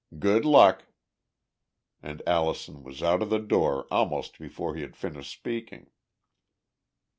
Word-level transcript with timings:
Good 0.17 0.45
luck." 0.45 0.85
And 2.01 2.23
Allison 2.25 2.81
was 2.83 3.03
out 3.03 3.21
of 3.21 3.29
the 3.29 3.37
door 3.37 3.85
almost 3.91 4.39
before 4.39 4.73
he 4.73 4.81
had 4.81 4.95
finished 4.97 5.31
speaking. 5.31 5.91